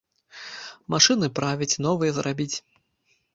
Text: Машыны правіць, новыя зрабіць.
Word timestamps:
Машыны 0.93 1.29
правіць, 1.41 1.77
новыя 1.87 2.11
зрабіць. 2.17 2.51